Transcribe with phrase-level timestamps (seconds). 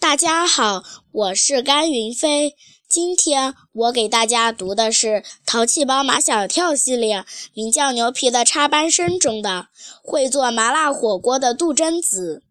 [0.00, 2.54] 大家好，我是甘云飞。
[2.88, 5.08] 今天我给大家读的是
[5.44, 9.66] 《淘气包马小跳》系列名叫《牛皮的插班生》中的
[10.00, 12.44] 会做麻辣火锅的杜真子。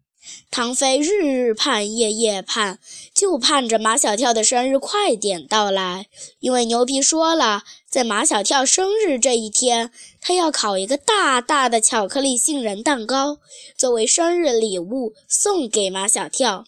[0.50, 2.78] 唐飞日日盼，夜夜盼，
[3.14, 6.06] 就盼着马小跳的生日快点到来。
[6.40, 9.90] 因为牛皮说了，在马小跳生日这一天，
[10.20, 13.38] 他要烤一个大大的巧克力杏仁蛋糕，
[13.76, 16.66] 作为生日礼物送给马小跳。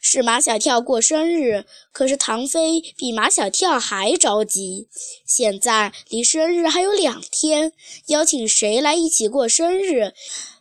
[0.00, 4.88] 是马小跳过生日，可是唐飞比马小跳还着急。
[5.26, 7.72] 现在离生日还有两天，
[8.06, 10.12] 邀请谁来一起过生日？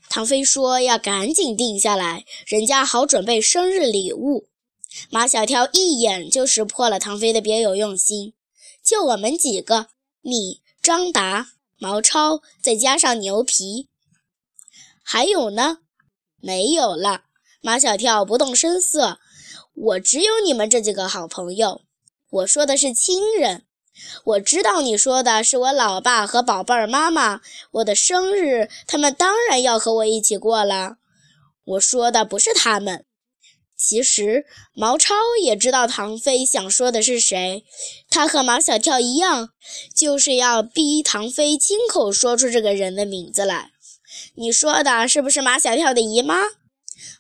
[0.10, 4.48] 唐飞说要赶紧定下来，人家好准备生日礼物。
[5.10, 8.34] 马小跳一眼就识破了唐飞的别有用心，
[8.84, 9.88] 就我们几个，
[10.22, 13.90] 你、张达、毛超，再加上牛皮，
[15.04, 15.80] 还有呢？
[16.40, 17.24] 没有了。
[17.62, 19.20] 马小跳不动声色。
[19.80, 21.82] 我只有你们这几个好朋友，
[22.32, 23.64] 我说的是亲人。
[24.24, 27.42] 我知道你说的是我老爸和宝贝儿妈妈。
[27.72, 30.98] 我的生日，他们当然要和我一起过了。
[31.64, 33.06] 我说的不是他们。
[33.78, 37.64] 其实毛超也知道唐飞想说的是谁，
[38.10, 39.50] 他和马小跳一样，
[39.96, 43.70] 就是要逼唐飞亲口说出这个人的名字来。
[44.34, 46.36] 你说的是不是马小跳的姨妈？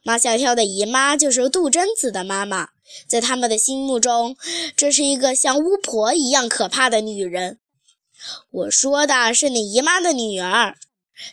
[0.03, 2.69] 马小跳的姨妈就是杜真子的妈妈，
[3.07, 4.35] 在他们的心目中，
[4.75, 7.59] 这是一个像巫婆一样可怕的女人。
[8.49, 10.75] 我说的是你姨妈的女儿。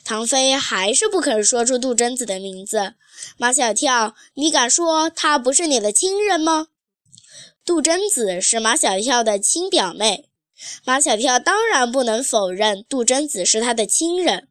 [0.03, 2.95] 唐飞还是不肯说出杜真子的名字。
[3.37, 6.69] 马小跳，你敢说她不是你的亲人吗？
[7.65, 10.29] 杜真子是马小跳的亲表妹，
[10.85, 14.49] 马小跳当然不能否认杜真子是他的亲人。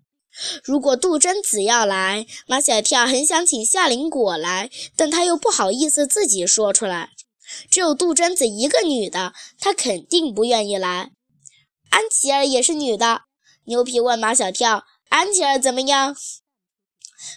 [0.64, 7.12] 如果杜真子要来，马小跳很想请夏林果来，但他又不好意思自己说出来。
[7.70, 11.12] 只有杜真子一个女的，他肯定不愿意来。
[11.90, 13.24] 安琪儿也是女的。
[13.66, 16.16] 牛皮问马小跳：“安琪儿怎么样？”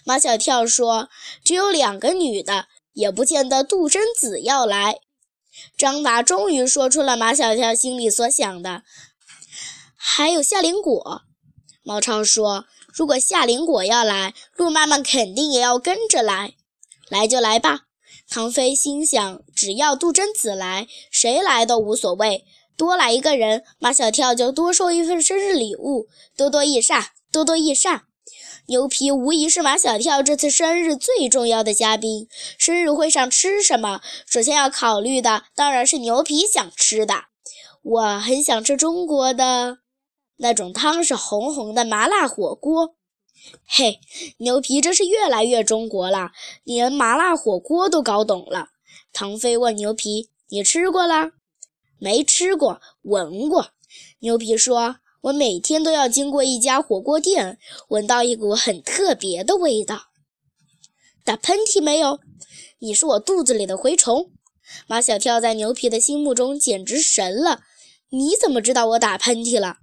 [0.03, 1.09] 马小跳说
[1.45, 4.99] ：“只有两个女的，也不见得杜真子要来。”
[5.77, 8.81] 张达终于说出了马小跳心里所想的
[9.95, 11.21] ：“还有夏林果。”
[11.83, 12.65] 毛超说。
[12.97, 16.55] 如果夏林果要来，鹿妈妈肯定也要跟着来。
[17.09, 17.81] 来就来吧。
[18.27, 22.43] 唐飞心想，只要杜真子来，谁来都无所谓。
[22.75, 28.05] 多来一个人，马小跳就多收一份生日礼物，多多益善，多多益善。
[28.65, 32.27] 牛皮无疑是马小跳这次生日最重要的嘉宾。
[32.57, 34.01] 生日会上吃什么？
[34.25, 37.25] 首先要考虑的当然是牛皮想吃的。
[37.83, 39.77] 我很想吃中国的。
[40.37, 42.95] 那种汤是红红的麻辣火锅，
[43.65, 43.99] 嘿，
[44.37, 46.31] 牛皮真是越来越中国了，
[46.63, 48.69] 连麻辣火锅都搞懂了。
[49.11, 51.31] 唐飞问牛皮：“你吃过了
[51.97, 53.71] ？”“没吃过，闻过。”
[54.21, 57.57] 牛皮说：“我每天都要经过一家火锅店，
[57.89, 60.07] 闻到一股很特别的味道。
[61.25, 62.19] ”“打喷嚏没有？
[62.79, 64.31] 你是我肚子里的蛔虫。”
[64.85, 67.61] 马小跳在牛皮的心目中简直神了。
[68.09, 69.77] 你怎么知道我打喷嚏了？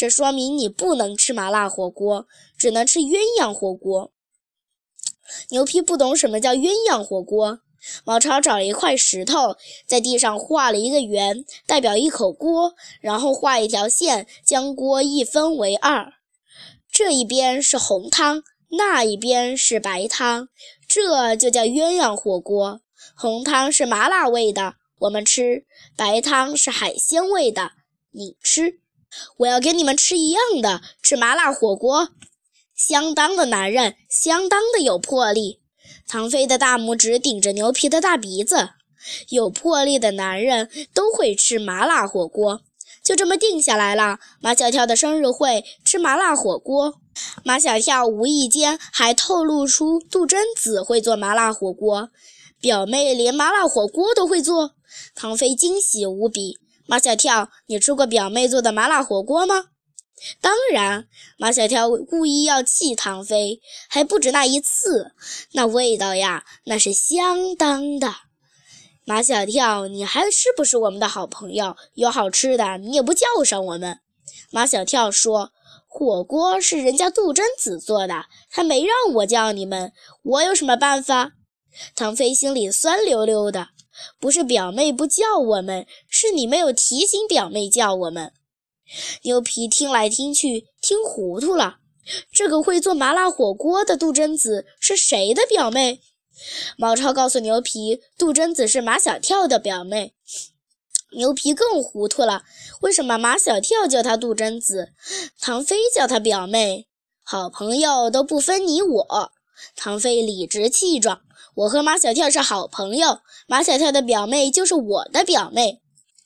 [0.00, 4.14] 这说明你不能吃麻辣火锅，只能吃鸳鸯火锅。
[5.50, 7.60] 牛皮不懂什么叫鸳鸯火锅。
[8.06, 16.14] 毛超找了一块石头，在地上画了一个圆，代表一口锅，然后画一条线，将锅一分为二。
[16.90, 20.48] 这一边是红汤，那一边是白汤，
[20.88, 22.80] 这就叫鸳鸯火锅。
[23.14, 27.72] 红汤是麻辣味的，我们吃；白汤是海鲜味的，
[28.12, 28.79] 你吃。
[29.38, 32.10] 我要跟你们吃一样的，吃麻辣火锅。
[32.74, 35.60] 相当的男人，相当的有魄力。
[36.06, 38.70] 唐飞的大拇指顶着牛皮的大鼻子。
[39.30, 42.60] 有魄力的男人都会吃麻辣火锅。
[43.02, 44.18] 就这么定下来了。
[44.40, 47.00] 马小跳的生日会吃麻辣火锅。
[47.44, 52.10] 马小跳无意间还透露出杜真子会做麻辣火锅。
[52.60, 54.72] 表妹连麻辣火锅都会做，
[55.14, 56.58] 唐飞惊喜无比。
[56.90, 59.66] 马小跳，你吃过表妹做的麻辣火锅吗？
[60.40, 61.06] 当然。
[61.38, 65.12] 马小跳故意要气唐飞，还不止那一次。
[65.52, 68.12] 那味道呀，那是相当的。
[69.04, 71.76] 马小跳，你还是不是我们的好朋友？
[71.94, 74.00] 有好吃的，你也不叫上我们。
[74.50, 75.52] 马小跳说
[75.86, 79.92] ：“火锅是人家杜真子做的，他没让我叫你们，
[80.24, 81.34] 我有什么办法？”
[81.94, 83.68] 唐飞心里酸溜溜的。
[84.18, 88.32] 不是表妹不叫我们，是你没有提醒表妹叫我们。
[89.22, 91.78] 牛皮听来听去，听糊涂了。
[92.32, 96.00] 这个会做麻辣火锅的杜真子是谁的表妹？
[96.76, 100.14] 毛超告诉牛皮，杜真子是马小跳的表妹。
[101.16, 102.44] 牛皮更糊涂了，
[102.80, 104.92] 为什么马小跳叫她杜真子，
[105.38, 106.86] 唐飞叫她表妹？
[107.22, 109.32] 好朋友都不分你我。
[109.76, 111.20] 唐飞理直气壮
[111.54, 115.80] ：“我和马小跳是好朋友，马小跳的表妹就是我的表妹。”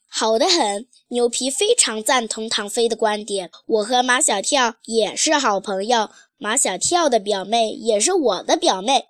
[0.08, 3.50] 好得很，牛皮非常赞同唐飞的观点。
[3.66, 9.06] 我和马小跳也是好朋友，马小跳的表妹也是我的表妹。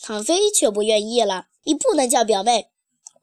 [0.00, 2.68] 唐飞却不愿意了，你不能叫表妹，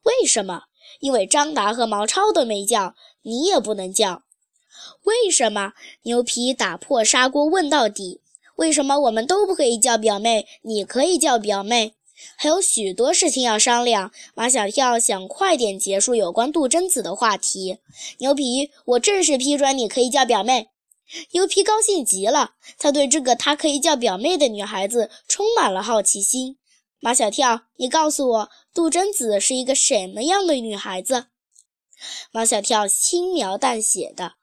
[0.04, 0.64] 为什么？
[1.00, 4.24] 因为张达和毛超都没叫，你也不能叫。
[5.04, 5.72] 为什么？
[6.04, 8.20] 牛皮打破砂锅问到底：
[8.58, 11.96] 为什么我们都不可以叫表妹，你可以叫表妹？
[12.38, 14.12] 还有许多事情要商量。
[14.34, 17.80] 马小跳想快点结束有关杜真子的话题。
[18.20, 20.70] 牛皮，我正式批准你可以叫表妹。
[21.32, 26.58] 牛皮高兴极了，他对这个他可以叫表妹的女孩子充满了好奇心。
[27.00, 31.28] 马小跳，你告诉我，杜真子是一个什么样的女孩子？
[32.32, 34.34] 马小跳轻描淡写的，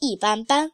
[0.00, 0.72] 一般般。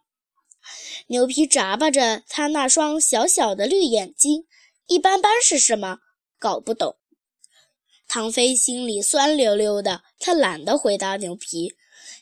[1.08, 4.46] 牛皮眨巴着他那双小小的绿眼睛，
[4.86, 5.98] 一般般是什么？
[6.44, 6.96] 搞不懂，
[8.06, 11.74] 唐飞心里酸溜溜的，他懒得回答牛皮。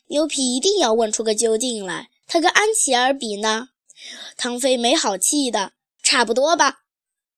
[0.06, 2.08] 牛皮一定要问出个究竟来。
[2.28, 3.70] 他跟安琪儿比呢？
[4.36, 5.72] 唐飞没好气的，
[6.04, 6.82] 差不多吧。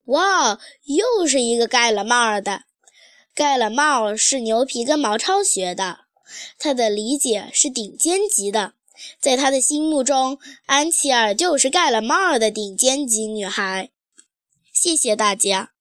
[0.09, 2.65] 哇，又是一个盖了帽的。
[3.35, 6.01] 盖了帽是牛皮跟毛超学的，
[6.59, 8.75] 他的理解是顶尖级的。
[9.19, 13.89] 在他的心目中，安琪儿就是盖了帽的顶尖级女孩。
[14.71, 15.74] 谢谢大家。